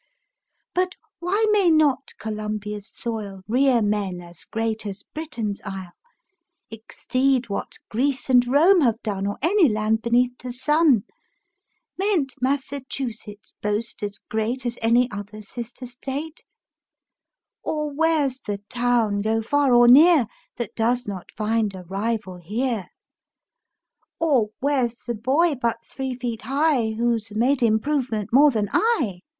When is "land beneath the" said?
9.69-10.51